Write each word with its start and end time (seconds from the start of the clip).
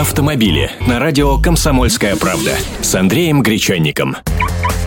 автомобили 0.00 0.70
на 0.86 1.00
радио 1.00 1.38
«Комсомольская 1.38 2.14
правда» 2.14 2.52
с 2.80 2.94
Андреем 2.94 3.42
Гречанником. 3.42 4.16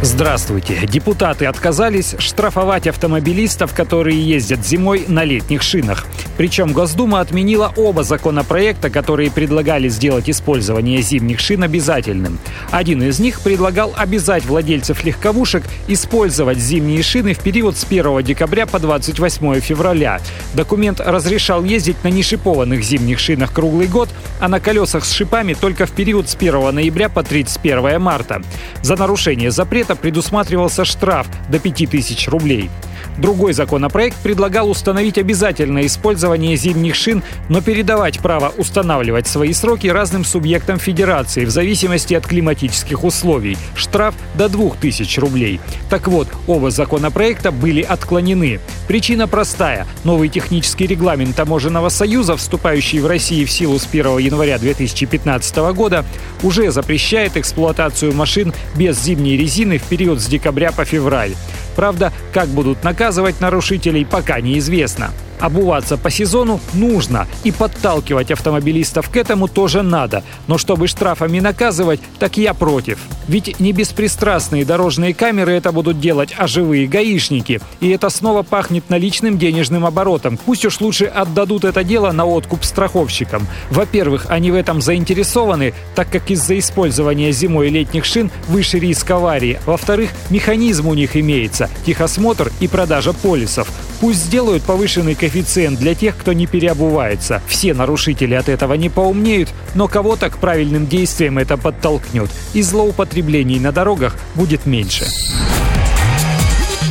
Здравствуйте. 0.01 0.79
Депутаты 0.87 1.47
отказались 1.47 2.15
штрафовать 2.17 2.87
автомобилистов, 2.87 3.73
которые 3.75 4.19
ездят 4.21 4.65
зимой 4.65 5.03
на 5.07 5.25
летних 5.25 5.63
шинах. 5.63 6.07
Причем 6.41 6.73
Госдума 6.73 7.19
отменила 7.19 7.71
оба 7.75 8.03
законопроекта, 8.03 8.89
которые 8.89 9.29
предлагали 9.29 9.89
сделать 9.89 10.27
использование 10.27 10.99
зимних 11.03 11.39
шин 11.39 11.61
обязательным. 11.61 12.39
Один 12.71 13.03
из 13.03 13.19
них 13.19 13.41
предлагал 13.41 13.93
обязать 13.95 14.43
владельцев 14.45 15.03
легковушек 15.03 15.63
использовать 15.87 16.57
зимние 16.57 17.03
шины 17.03 17.35
в 17.35 17.39
период 17.41 17.77
с 17.77 17.83
1 17.83 18.23
декабря 18.23 18.65
по 18.65 18.79
28 18.79 19.59
февраля. 19.59 20.19
Документ 20.55 20.99
разрешал 20.99 21.63
ездить 21.63 22.03
на 22.03 22.07
нешипованных 22.07 22.81
зимних 22.83 23.19
шинах 23.19 23.53
круглый 23.53 23.85
год, 23.85 24.09
а 24.39 24.47
на 24.47 24.59
колесах 24.59 25.05
с 25.05 25.11
шипами 25.11 25.53
только 25.53 25.85
в 25.85 25.91
период 25.91 26.27
с 26.27 26.33
1 26.33 26.73
ноября 26.73 27.09
по 27.09 27.21
31 27.21 28.01
марта. 28.01 28.41
За 28.81 28.95
нарушение 28.95 29.51
запрета 29.51 29.95
предусматривался 29.95 30.85
штраф 30.85 31.27
до 31.49 31.59
5000 31.59 32.27
рублей. 32.29 32.71
Другой 33.17 33.53
законопроект 33.53 34.17
предлагал 34.17 34.69
установить 34.69 35.17
обязательное 35.17 35.85
использование 35.85 36.55
зимних 36.55 36.95
шин, 36.95 37.23
но 37.49 37.61
передавать 37.61 38.19
право 38.19 38.53
устанавливать 38.57 39.27
свои 39.27 39.53
сроки 39.53 39.87
разным 39.87 40.23
субъектам 40.23 40.79
федерации 40.79 41.45
в 41.45 41.49
зависимости 41.49 42.13
от 42.13 42.25
климатических 42.25 43.03
условий. 43.03 43.57
Штраф 43.75 44.15
до 44.35 44.49
2000 44.49 45.19
рублей. 45.19 45.59
Так 45.89 46.07
вот, 46.07 46.27
оба 46.47 46.71
законопроекта 46.71 47.51
были 47.51 47.81
отклонены. 47.81 48.59
Причина 48.87 49.27
простая. 49.27 49.85
Новый 50.03 50.29
технический 50.29 50.87
регламент 50.87 51.35
Таможенного 51.35 51.89
союза, 51.89 52.37
вступающий 52.37 52.99
в 52.99 53.07
Россию 53.07 53.47
в 53.47 53.51
силу 53.51 53.77
с 53.77 53.85
1 53.85 54.17
января 54.19 54.57
2015 54.57 55.57
года, 55.73 56.05
уже 56.43 56.71
запрещает 56.71 57.37
эксплуатацию 57.37 58.13
машин 58.13 58.53
без 58.75 59.01
зимней 59.01 59.37
резины 59.37 59.77
в 59.77 59.83
период 59.83 60.19
с 60.19 60.25
декабря 60.25 60.71
по 60.71 60.85
февраль. 60.85 61.33
Правда, 61.75 62.11
как 62.33 62.47
будут 62.47 62.83
наказывать 62.83 63.39
нарушителей, 63.39 64.05
пока 64.05 64.41
неизвестно. 64.41 65.11
Обуваться 65.41 65.97
по 65.97 66.11
сезону 66.11 66.59
нужно, 66.73 67.27
и 67.43 67.51
подталкивать 67.51 68.31
автомобилистов 68.31 69.09
к 69.09 69.17
этому 69.17 69.47
тоже 69.47 69.81
надо. 69.81 70.23
Но 70.47 70.57
чтобы 70.57 70.87
штрафами 70.87 71.39
наказывать, 71.39 71.99
так 72.19 72.37
я 72.37 72.53
против. 72.53 72.99
Ведь 73.27 73.59
не 73.59 73.73
беспристрастные 73.73 74.65
дорожные 74.65 75.13
камеры 75.13 75.53
это 75.53 75.71
будут 75.71 75.99
делать, 75.99 76.33
а 76.37 76.47
живые 76.47 76.87
гаишники. 76.87 77.59
И 77.79 77.89
это 77.89 78.09
снова 78.09 78.43
пахнет 78.43 78.89
наличным 78.89 79.37
денежным 79.37 79.85
оборотом. 79.85 80.37
Пусть 80.37 80.63
уж 80.65 80.79
лучше 80.79 81.05
отдадут 81.05 81.63
это 81.63 81.83
дело 81.83 82.11
на 82.11 82.25
откуп 82.25 82.63
страховщикам. 82.63 83.47
Во-первых, 83.71 84.27
они 84.29 84.51
в 84.51 84.55
этом 84.55 84.81
заинтересованы, 84.81 85.73
так 85.95 86.09
как 86.11 86.29
из-за 86.29 86.59
использования 86.59 87.31
зимой 87.31 87.69
летних 87.69 88.05
шин 88.05 88.29
выше 88.47 88.77
риск 88.77 89.09
аварии. 89.09 89.59
Во-вторых, 89.65 90.11
механизм 90.29 90.87
у 90.87 90.93
них 90.93 91.15
имеется– 91.15 91.69
техосмотр 91.85 92.51
и 92.59 92.67
продажа 92.67 93.13
полисов. 93.13 93.67
Пусть 93.99 94.25
сделают 94.25 94.63
повышенный 94.63 95.15
коэффициент 95.31 95.79
для 95.79 95.95
тех, 95.95 96.17
кто 96.17 96.33
не 96.33 96.45
переобувается. 96.45 97.41
Все 97.47 97.73
нарушители 97.73 98.33
от 98.33 98.49
этого 98.49 98.73
не 98.73 98.89
поумнеют, 98.89 99.49
но 99.75 99.87
кого-то 99.87 100.29
к 100.29 100.37
правильным 100.37 100.87
действиям 100.87 101.37
это 101.37 101.57
подтолкнет. 101.57 102.29
И 102.53 102.61
злоупотреблений 102.61 103.59
на 103.59 103.71
дорогах 103.71 104.15
будет 104.35 104.65
меньше. 104.65 105.05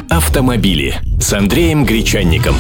Автомобили 0.09 0.99
с 1.21 1.33
Андреем 1.33 1.85
Гречанником. 1.85 2.57